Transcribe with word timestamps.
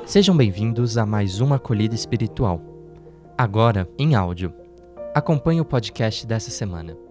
um. 0.00 0.06
Sejam 0.06 0.36
bem-vindos 0.36 0.98
a 0.98 1.06
mais 1.06 1.40
uma 1.40 1.56
acolhida 1.56 1.94
espiritual. 1.94 2.60
Agora, 3.36 3.88
em 3.98 4.14
áudio. 4.14 4.52
Acompanhe 5.14 5.60
o 5.60 5.64
podcast 5.64 6.26
dessa 6.26 6.50
semana. 6.50 7.07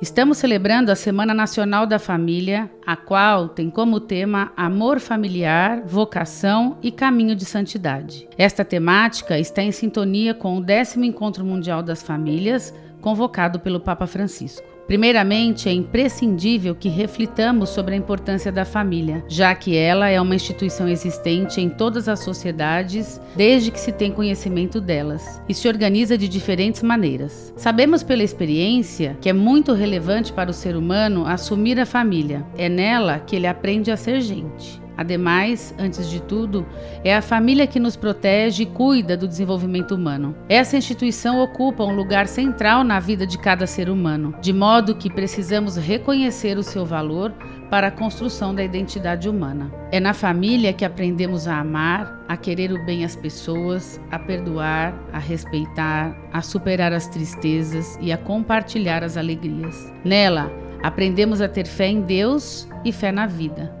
Estamos 0.00 0.38
celebrando 0.38 0.90
a 0.90 0.96
Semana 0.96 1.34
Nacional 1.34 1.86
da 1.86 1.98
Família, 1.98 2.70
a 2.86 2.96
qual 2.96 3.50
tem 3.50 3.68
como 3.68 4.00
tema 4.00 4.50
amor 4.56 4.98
familiar, 4.98 5.82
vocação 5.84 6.78
e 6.82 6.90
caminho 6.90 7.36
de 7.36 7.44
santidade. 7.44 8.26
Esta 8.38 8.64
temática 8.64 9.38
está 9.38 9.62
em 9.62 9.70
sintonia 9.70 10.32
com 10.32 10.56
o 10.56 10.62
décimo 10.62 11.04
Encontro 11.04 11.44
Mundial 11.44 11.82
das 11.82 12.02
Famílias, 12.02 12.74
convocado 13.02 13.60
pelo 13.60 13.78
Papa 13.78 14.06
Francisco. 14.06 14.69
Primeiramente, 14.90 15.68
é 15.68 15.72
imprescindível 15.72 16.74
que 16.74 16.88
reflitamos 16.88 17.70
sobre 17.70 17.94
a 17.94 17.96
importância 17.96 18.50
da 18.50 18.64
família, 18.64 19.24
já 19.28 19.54
que 19.54 19.76
ela 19.76 20.08
é 20.08 20.20
uma 20.20 20.34
instituição 20.34 20.88
existente 20.88 21.60
em 21.60 21.68
todas 21.68 22.08
as 22.08 22.18
sociedades 22.24 23.20
desde 23.36 23.70
que 23.70 23.78
se 23.78 23.92
tem 23.92 24.10
conhecimento 24.10 24.80
delas 24.80 25.40
e 25.48 25.54
se 25.54 25.68
organiza 25.68 26.18
de 26.18 26.26
diferentes 26.26 26.82
maneiras. 26.82 27.54
Sabemos 27.56 28.02
pela 28.02 28.24
experiência 28.24 29.16
que 29.20 29.28
é 29.28 29.32
muito 29.32 29.74
relevante 29.74 30.32
para 30.32 30.50
o 30.50 30.52
ser 30.52 30.74
humano 30.74 31.24
assumir 31.24 31.78
a 31.78 31.86
família. 31.86 32.44
É 32.58 32.68
nela 32.68 33.20
que 33.20 33.36
ele 33.36 33.46
aprende 33.46 33.92
a 33.92 33.96
ser 33.96 34.20
gente. 34.20 34.82
Ademais, 35.00 35.74
antes 35.78 36.10
de 36.10 36.20
tudo, 36.20 36.66
é 37.02 37.16
a 37.16 37.22
família 37.22 37.66
que 37.66 37.80
nos 37.80 37.96
protege 37.96 38.64
e 38.64 38.66
cuida 38.66 39.16
do 39.16 39.26
desenvolvimento 39.26 39.94
humano. 39.94 40.36
Essa 40.46 40.76
instituição 40.76 41.42
ocupa 41.42 41.82
um 41.82 41.96
lugar 41.96 42.26
central 42.28 42.84
na 42.84 43.00
vida 43.00 43.26
de 43.26 43.38
cada 43.38 43.66
ser 43.66 43.88
humano, 43.88 44.34
de 44.42 44.52
modo 44.52 44.94
que 44.94 45.08
precisamos 45.08 45.78
reconhecer 45.78 46.58
o 46.58 46.62
seu 46.62 46.84
valor 46.84 47.32
para 47.70 47.86
a 47.86 47.90
construção 47.90 48.54
da 48.54 48.62
identidade 48.62 49.26
humana. 49.26 49.72
É 49.90 49.98
na 49.98 50.12
família 50.12 50.74
que 50.74 50.84
aprendemos 50.84 51.48
a 51.48 51.60
amar, 51.60 52.22
a 52.28 52.36
querer 52.36 52.70
o 52.70 52.84
bem 52.84 53.02
às 53.02 53.16
pessoas, 53.16 53.98
a 54.10 54.18
perdoar, 54.18 54.94
a 55.14 55.18
respeitar, 55.18 56.14
a 56.30 56.42
superar 56.42 56.92
as 56.92 57.08
tristezas 57.08 57.98
e 58.02 58.12
a 58.12 58.18
compartilhar 58.18 59.02
as 59.02 59.16
alegrias. 59.16 59.90
Nela, 60.04 60.52
aprendemos 60.82 61.40
a 61.40 61.48
ter 61.48 61.66
fé 61.66 61.86
em 61.86 62.02
Deus 62.02 62.68
e 62.84 62.92
fé 62.92 63.10
na 63.10 63.26
vida. 63.26 63.79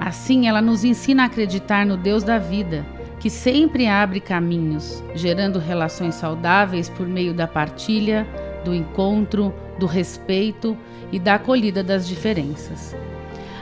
Assim, 0.00 0.46
ela 0.46 0.62
nos 0.62 0.84
ensina 0.84 1.24
a 1.24 1.26
acreditar 1.26 1.84
no 1.84 1.96
Deus 1.96 2.22
da 2.22 2.38
vida, 2.38 2.86
que 3.18 3.28
sempre 3.28 3.86
abre 3.86 4.20
caminhos, 4.20 5.02
gerando 5.14 5.58
relações 5.58 6.14
saudáveis 6.14 6.88
por 6.88 7.06
meio 7.06 7.34
da 7.34 7.46
partilha, 7.46 8.26
do 8.64 8.74
encontro, 8.74 9.52
do 9.78 9.86
respeito 9.86 10.76
e 11.10 11.18
da 11.18 11.34
acolhida 11.34 11.82
das 11.82 12.06
diferenças. 12.06 12.96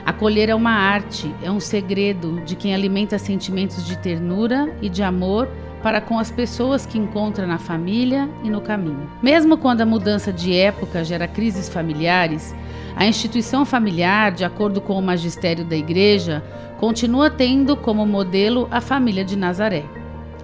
Acolher 0.05 0.49
é 0.49 0.55
uma 0.55 0.71
arte, 0.71 1.33
é 1.43 1.51
um 1.51 1.59
segredo 1.59 2.39
de 2.45 2.55
quem 2.55 2.73
alimenta 2.73 3.17
sentimentos 3.17 3.85
de 3.85 3.97
ternura 3.97 4.73
e 4.81 4.89
de 4.89 5.03
amor 5.03 5.49
para 5.87 6.01
com 6.01 6.19
as 6.19 6.29
pessoas 6.29 6.85
que 6.85 6.97
encontra 6.97 7.47
na 7.47 7.57
família 7.57 8.29
e 8.43 8.49
no 8.49 8.59
caminho. 8.59 9.09
Mesmo 9.23 9.57
quando 9.57 9.79
a 9.79 9.85
mudança 9.85 10.33
de 10.33 10.53
época 10.53 11.01
gera 11.01 11.29
crises 11.29 11.69
familiares, 11.69 12.53
a 12.93 13.07
instituição 13.07 13.63
familiar, 13.63 14.33
de 14.33 14.43
acordo 14.43 14.81
com 14.81 14.99
o 14.99 15.01
magistério 15.01 15.63
da 15.63 15.77
Igreja, 15.77 16.43
continua 16.77 17.29
tendo 17.29 17.77
como 17.77 18.05
modelo 18.05 18.67
a 18.69 18.81
família 18.81 19.23
de 19.23 19.37
Nazaré. 19.37 19.85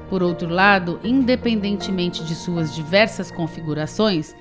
Por 0.10 0.24
outro 0.24 0.48
lado, 0.48 0.98
independentemente 1.04 2.24
de 2.24 2.36
suas 2.36 2.74
diversas 2.74 3.30
configurações, 3.30 4.34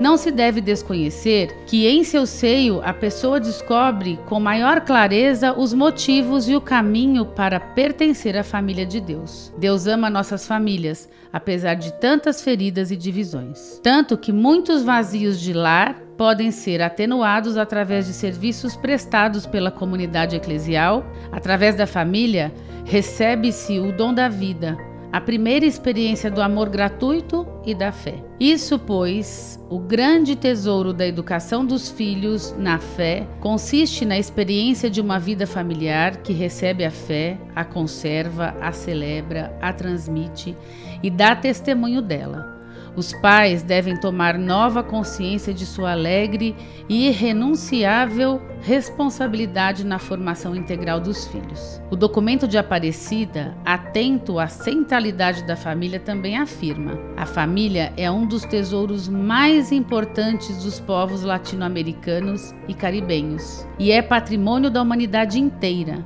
não 0.00 0.16
se 0.16 0.30
deve 0.30 0.60
desconhecer 0.60 1.56
que 1.66 1.86
em 1.86 2.02
seu 2.02 2.26
seio 2.26 2.80
a 2.84 2.92
pessoa 2.92 3.38
descobre 3.38 4.18
com 4.26 4.40
maior 4.40 4.80
clareza 4.80 5.52
os 5.56 5.72
motivos 5.72 6.48
e 6.48 6.56
o 6.56 6.60
caminho 6.60 7.24
para 7.24 7.60
pertencer 7.60 8.36
à 8.36 8.42
família 8.42 8.84
de 8.84 9.00
Deus. 9.00 9.52
Deus 9.56 9.86
ama 9.86 10.10
nossas 10.10 10.46
famílias, 10.46 11.08
apesar 11.32 11.74
de 11.74 11.92
tantas 11.94 12.42
feridas 12.42 12.90
e 12.90 12.96
divisões. 12.96 13.80
Tanto 13.82 14.18
que 14.18 14.32
muitos 14.32 14.82
vazios 14.82 15.40
de 15.40 15.52
lar 15.52 15.94
podem 16.16 16.50
ser 16.50 16.80
atenuados 16.80 17.56
através 17.56 18.06
de 18.06 18.12
serviços 18.12 18.76
prestados 18.76 19.46
pela 19.46 19.70
comunidade 19.70 20.36
eclesial. 20.36 21.04
Através 21.32 21.74
da 21.74 21.86
família, 21.86 22.52
recebe-se 22.84 23.78
o 23.78 23.92
dom 23.92 24.14
da 24.14 24.28
vida 24.28 24.76
a 25.14 25.20
primeira 25.20 25.64
experiência 25.64 26.28
do 26.28 26.42
amor 26.42 26.68
gratuito 26.68 27.46
e 27.64 27.72
da 27.72 27.92
fé. 27.92 28.16
Isso, 28.40 28.80
pois, 28.80 29.64
o 29.70 29.78
grande 29.78 30.34
tesouro 30.34 30.92
da 30.92 31.06
educação 31.06 31.64
dos 31.64 31.88
filhos 31.88 32.52
na 32.58 32.80
fé 32.80 33.24
consiste 33.38 34.04
na 34.04 34.18
experiência 34.18 34.90
de 34.90 35.00
uma 35.00 35.20
vida 35.20 35.46
familiar 35.46 36.16
que 36.16 36.32
recebe 36.32 36.84
a 36.84 36.90
fé, 36.90 37.38
a 37.54 37.64
conserva, 37.64 38.56
a 38.60 38.72
celebra, 38.72 39.56
a 39.62 39.72
transmite 39.72 40.56
e 41.00 41.08
dá 41.08 41.36
testemunho 41.36 42.02
dela. 42.02 42.52
Os 42.96 43.12
pais 43.12 43.62
devem 43.62 43.96
tomar 43.96 44.38
nova 44.38 44.82
consciência 44.82 45.52
de 45.52 45.66
sua 45.66 45.92
alegre 45.92 46.54
e 46.88 47.08
irrenunciável 47.08 48.40
responsabilidade 48.62 49.84
na 49.84 49.98
formação 49.98 50.54
integral 50.54 51.00
dos 51.00 51.26
filhos. 51.26 51.82
O 51.90 51.96
documento 51.96 52.46
de 52.46 52.56
Aparecida, 52.56 53.56
atento 53.94 54.40
à 54.40 54.48
centralidade 54.48 55.44
da 55.44 55.54
família, 55.54 56.00
também 56.00 56.36
afirma: 56.36 56.98
a 57.16 57.24
família 57.24 57.92
é 57.96 58.10
um 58.10 58.26
dos 58.26 58.42
tesouros 58.42 59.08
mais 59.08 59.70
importantes 59.70 60.64
dos 60.64 60.80
povos 60.80 61.22
latino-americanos 61.22 62.52
e 62.66 62.74
caribenhos 62.74 63.64
e 63.78 63.92
é 63.92 64.02
patrimônio 64.02 64.68
da 64.68 64.82
humanidade 64.82 65.38
inteira. 65.38 66.04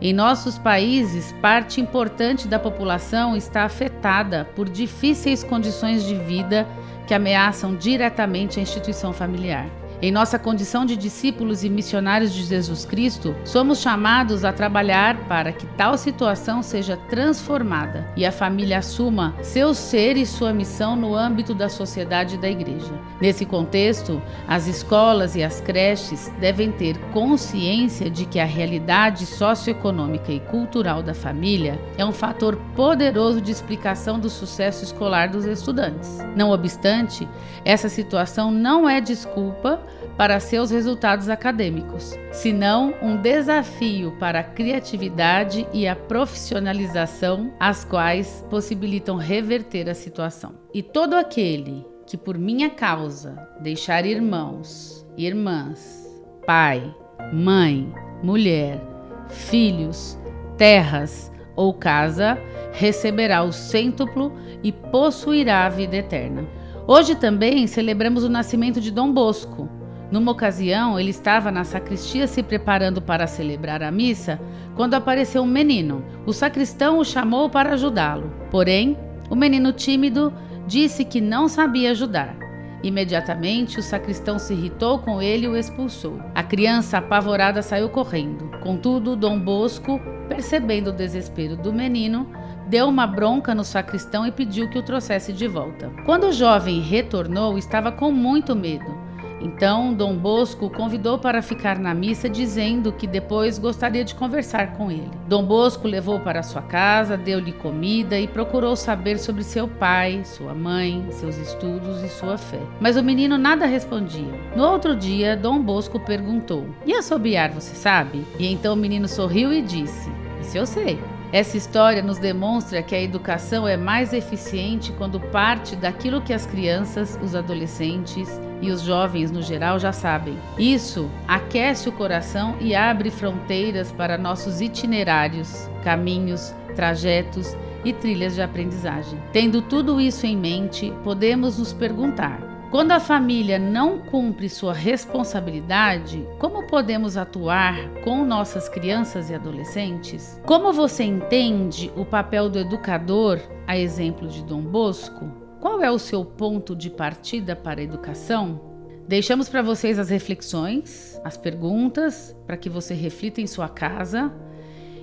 Em 0.00 0.12
nossos 0.12 0.58
países, 0.58 1.32
parte 1.40 1.80
importante 1.80 2.48
da 2.48 2.58
população 2.58 3.36
está 3.36 3.62
afetada 3.62 4.44
por 4.56 4.68
difíceis 4.68 5.44
condições 5.44 6.04
de 6.04 6.16
vida 6.16 6.66
que 7.06 7.14
ameaçam 7.14 7.76
diretamente 7.76 8.58
a 8.58 8.62
instituição 8.62 9.12
familiar. 9.12 9.66
Em 10.00 10.12
nossa 10.12 10.38
condição 10.38 10.86
de 10.86 10.96
discípulos 10.96 11.64
e 11.64 11.68
missionários 11.68 12.32
de 12.32 12.44
Jesus 12.44 12.84
Cristo, 12.84 13.34
somos 13.44 13.80
chamados 13.80 14.44
a 14.44 14.52
trabalhar 14.52 15.26
para 15.26 15.50
que 15.50 15.66
tal 15.76 15.98
situação 15.98 16.62
seja 16.62 16.96
transformada 16.96 18.06
e 18.16 18.24
a 18.24 18.30
família 18.30 18.78
assuma 18.78 19.34
seu 19.42 19.74
ser 19.74 20.16
e 20.16 20.24
sua 20.24 20.52
missão 20.52 20.94
no 20.94 21.16
âmbito 21.16 21.52
da 21.52 21.68
sociedade 21.68 22.36
e 22.36 22.38
da 22.38 22.48
igreja. 22.48 22.92
Nesse 23.20 23.44
contexto, 23.44 24.22
as 24.46 24.68
escolas 24.68 25.34
e 25.34 25.42
as 25.42 25.60
creches 25.60 26.32
devem 26.38 26.70
ter 26.70 26.96
consciência 27.12 28.08
de 28.08 28.24
que 28.24 28.38
a 28.38 28.44
realidade 28.44 29.26
socioeconômica 29.26 30.30
e 30.30 30.38
cultural 30.38 31.02
da 31.02 31.12
família 31.12 31.76
é 31.96 32.04
um 32.04 32.12
fator 32.12 32.54
poderoso 32.76 33.40
de 33.40 33.50
explicação 33.50 34.20
do 34.20 34.30
sucesso 34.30 34.84
escolar 34.84 35.28
dos 35.28 35.44
estudantes. 35.44 36.18
Não 36.36 36.50
obstante, 36.52 37.28
essa 37.64 37.88
situação 37.88 38.52
não 38.52 38.88
é 38.88 39.00
desculpa 39.00 39.87
para 40.16 40.40
seus 40.40 40.70
resultados 40.70 41.28
acadêmicos, 41.28 42.18
senão 42.32 42.94
um 43.02 43.16
desafio 43.16 44.12
para 44.18 44.40
a 44.40 44.44
criatividade 44.44 45.66
e 45.72 45.86
a 45.86 45.94
profissionalização, 45.94 47.52
as 47.58 47.84
quais 47.84 48.44
possibilitam 48.50 49.16
reverter 49.16 49.88
a 49.88 49.94
situação. 49.94 50.54
E 50.74 50.82
todo 50.82 51.14
aquele 51.14 51.86
que 52.06 52.16
por 52.16 52.38
minha 52.38 52.70
causa 52.70 53.38
deixar 53.60 54.06
irmãos, 54.06 55.06
irmãs, 55.16 56.08
pai, 56.46 56.94
mãe, 57.32 57.92
mulher, 58.22 58.80
filhos, 59.28 60.18
terras 60.56 61.30
ou 61.54 61.74
casa, 61.74 62.38
receberá 62.72 63.42
o 63.42 63.52
cêntuplo 63.52 64.32
e 64.62 64.72
possuirá 64.72 65.66
a 65.66 65.68
vida 65.68 65.96
eterna. 65.96 66.46
Hoje 66.86 67.14
também 67.14 67.66
celebramos 67.66 68.24
o 68.24 68.28
nascimento 68.28 68.80
de 68.80 68.90
Dom 68.90 69.12
Bosco. 69.12 69.68
Numa 70.10 70.32
ocasião, 70.32 70.98
ele 70.98 71.10
estava 71.10 71.50
na 71.50 71.64
sacristia 71.64 72.26
se 72.26 72.42
preparando 72.42 73.02
para 73.02 73.26
celebrar 73.26 73.82
a 73.82 73.90
missa 73.90 74.40
quando 74.74 74.94
apareceu 74.94 75.42
um 75.42 75.46
menino. 75.46 76.02
O 76.24 76.32
sacristão 76.32 76.98
o 76.98 77.04
chamou 77.04 77.50
para 77.50 77.74
ajudá-lo. 77.74 78.32
Porém, 78.50 78.96
o 79.28 79.34
menino 79.34 79.72
tímido 79.72 80.32
disse 80.66 81.04
que 81.04 81.20
não 81.20 81.48
sabia 81.48 81.90
ajudar. 81.90 82.34
Imediatamente, 82.82 83.78
o 83.78 83.82
sacristão 83.82 84.38
se 84.38 84.54
irritou 84.54 85.00
com 85.00 85.20
ele 85.20 85.46
e 85.46 85.48
o 85.48 85.56
expulsou. 85.56 86.18
A 86.34 86.42
criança 86.42 86.98
apavorada 86.98 87.60
saiu 87.60 87.88
correndo. 87.88 88.50
Contudo, 88.62 89.16
Dom 89.16 89.38
Bosco, 89.38 90.00
percebendo 90.28 90.90
o 90.90 90.92
desespero 90.92 91.56
do 91.56 91.72
menino, 91.72 92.30
deu 92.68 92.86
uma 92.86 93.06
bronca 93.06 93.54
no 93.54 93.64
sacristão 93.64 94.26
e 94.26 94.30
pediu 94.30 94.70
que 94.70 94.78
o 94.78 94.82
trouxesse 94.82 95.32
de 95.32 95.48
volta. 95.48 95.90
Quando 96.06 96.28
o 96.28 96.32
jovem 96.32 96.80
retornou, 96.80 97.58
estava 97.58 97.90
com 97.90 98.12
muito 98.12 98.54
medo. 98.54 99.07
Então, 99.40 99.94
Dom 99.94 100.16
Bosco 100.16 100.66
o 100.66 100.70
convidou 100.70 101.18
para 101.18 101.42
ficar 101.42 101.78
na 101.78 101.94
missa, 101.94 102.28
dizendo 102.28 102.92
que 102.92 103.06
depois 103.06 103.58
gostaria 103.58 104.04
de 104.04 104.14
conversar 104.14 104.72
com 104.76 104.90
ele. 104.90 105.10
Dom 105.26 105.44
Bosco 105.44 105.86
levou 105.86 106.20
para 106.20 106.42
sua 106.42 106.62
casa, 106.62 107.16
deu-lhe 107.16 107.52
comida 107.52 108.18
e 108.18 108.26
procurou 108.26 108.74
saber 108.76 109.18
sobre 109.18 109.44
seu 109.44 109.68
pai, 109.68 110.22
sua 110.24 110.54
mãe, 110.54 111.06
seus 111.10 111.36
estudos 111.36 112.02
e 112.02 112.08
sua 112.08 112.36
fé. 112.36 112.60
Mas 112.80 112.96
o 112.96 113.02
menino 113.02 113.38
nada 113.38 113.66
respondia. 113.66 114.32
No 114.56 114.64
outro 114.64 114.96
dia, 114.96 115.36
Dom 115.36 115.60
Bosco 115.60 116.00
perguntou: 116.00 116.66
E 116.84 116.92
assobiar, 116.94 117.50
você 117.50 117.74
sabe? 117.74 118.24
E 118.38 118.46
então 118.50 118.74
o 118.74 118.76
menino 118.76 119.06
sorriu 119.06 119.52
e 119.52 119.62
disse: 119.62 120.10
Isso 120.40 120.58
eu 120.58 120.66
sei. 120.66 120.98
Essa 121.30 121.58
história 121.58 122.02
nos 122.02 122.18
demonstra 122.18 122.82
que 122.82 122.94
a 122.94 123.00
educação 123.00 123.68
é 123.68 123.76
mais 123.76 124.14
eficiente 124.14 124.92
quando 124.92 125.20
parte 125.20 125.76
daquilo 125.76 126.22
que 126.22 126.32
as 126.32 126.46
crianças, 126.46 127.18
os 127.22 127.34
adolescentes 127.34 128.40
e 128.62 128.70
os 128.70 128.80
jovens 128.80 129.30
no 129.30 129.42
geral 129.42 129.78
já 129.78 129.92
sabem. 129.92 130.38
Isso 130.58 131.10
aquece 131.26 131.86
o 131.86 131.92
coração 131.92 132.56
e 132.60 132.74
abre 132.74 133.10
fronteiras 133.10 133.92
para 133.92 134.16
nossos 134.16 134.62
itinerários, 134.62 135.68
caminhos, 135.84 136.54
trajetos 136.74 137.54
e 137.84 137.92
trilhas 137.92 138.34
de 138.34 138.42
aprendizagem. 138.42 139.18
Tendo 139.30 139.60
tudo 139.60 140.00
isso 140.00 140.24
em 140.26 140.36
mente, 140.36 140.92
podemos 141.04 141.58
nos 141.58 141.74
perguntar: 141.74 142.40
quando 142.70 142.92
a 142.92 143.00
família 143.00 143.58
não 143.58 143.98
cumpre 143.98 144.46
sua 144.46 144.74
responsabilidade, 144.74 146.28
como 146.38 146.66
podemos 146.66 147.16
atuar 147.16 147.74
com 148.04 148.26
nossas 148.26 148.68
crianças 148.68 149.30
e 149.30 149.34
adolescentes? 149.34 150.38
Como 150.44 150.70
você 150.70 151.02
entende 151.02 151.90
o 151.96 152.04
papel 152.04 152.50
do 152.50 152.58
educador, 152.58 153.40
a 153.66 153.78
exemplo 153.78 154.28
de 154.28 154.44
Dom 154.44 154.60
Bosco? 154.60 155.32
Qual 155.60 155.80
é 155.80 155.90
o 155.90 155.98
seu 155.98 156.22
ponto 156.24 156.76
de 156.76 156.90
partida 156.90 157.56
para 157.56 157.80
a 157.80 157.84
educação? 157.84 158.60
Deixamos 159.08 159.48
para 159.48 159.62
vocês 159.62 159.98
as 159.98 160.10
reflexões, 160.10 161.18
as 161.24 161.38
perguntas, 161.38 162.36
para 162.46 162.58
que 162.58 162.68
você 162.68 162.92
reflita 162.92 163.40
em 163.40 163.46
sua 163.46 163.70
casa. 163.70 164.30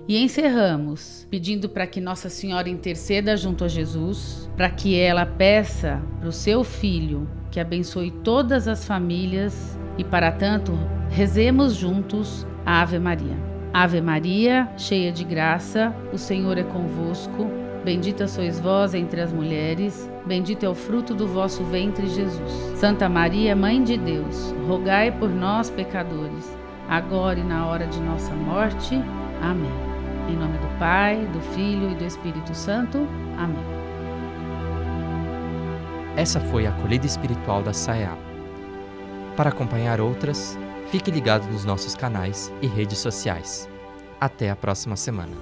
E 0.08 0.22
encerramos 0.22 1.28
pedindo 1.32 1.68
para 1.68 1.88
que 1.88 2.00
Nossa 2.00 2.30
Senhora 2.30 2.70
interceda 2.70 3.36
junto 3.36 3.64
a 3.64 3.68
Jesus, 3.68 4.50
para 4.56 4.70
que 4.70 5.00
ela 5.00 5.26
peça 5.26 6.02
para 6.20 6.30
o 6.30 6.32
seu 6.32 6.64
filho 6.64 7.28
que 7.50 7.60
abençoe 7.60 8.12
todas 8.12 8.68
as 8.68 8.86
famílias 8.86 9.80
e, 9.98 10.04
para 10.04 10.32
tanto, 10.32 10.74
rezemos 11.10 11.74
juntos 11.74 12.46
a 12.66 12.82
Ave 12.82 13.00
Maria. 13.00 13.38
Ave 13.74 14.02
Maria, 14.02 14.70
cheia 14.78 15.12
de 15.12 15.24
graça, 15.24 15.96
o 16.14 16.18
Senhor 16.18 16.58
é 16.58 16.64
convosco. 16.64 17.50
Bendita 17.84 18.28
sois 18.28 18.60
vós 18.60 18.94
entre 18.94 19.22
as 19.22 19.32
mulheres, 19.32 20.10
bendito 20.26 20.66
é 20.66 20.70
o 20.70 20.76
fruto 20.76 21.14
do 21.14 21.28
vosso 21.28 21.64
ventre, 21.64 22.08
Jesus. 22.08 22.52
Santa 22.76 23.08
Maria, 23.08 23.56
Mãe 23.56 23.84
de 23.84 23.96
Deus, 23.96 24.54
rogai 24.68 25.12
por 25.12 25.30
nós, 25.30 25.70
pecadores, 25.70 26.58
agora 26.90 27.40
e 27.40 27.44
na 27.44 27.68
hora 27.68 27.88
de 27.88 28.00
nossa 28.02 28.34
morte. 28.34 28.96
Amém. 29.42 29.95
Em 30.28 30.36
nome 30.36 30.58
do 30.58 30.80
Pai, 30.80 31.26
do 31.28 31.40
Filho 31.54 31.92
e 31.92 31.96
do 31.96 32.04
Espírito 32.04 32.56
Santo. 32.56 33.08
Amém. 33.38 33.64
Essa 36.16 36.40
foi 36.40 36.66
a 36.66 36.70
acolhida 36.70 37.06
espiritual 37.06 37.62
da 37.62 37.74
SAEA. 37.74 38.18
Para 39.36 39.50
acompanhar 39.50 40.00
outras, 40.00 40.58
fique 40.88 41.12
ligado 41.12 41.46
nos 41.52 41.66
nossos 41.66 41.94
canais 41.94 42.52
e 42.62 42.68
redes 42.68 42.98
sociais. 42.98 43.70
Até 44.20 44.50
a 44.50 44.56
próxima 44.56 44.96
semana. 44.96 45.36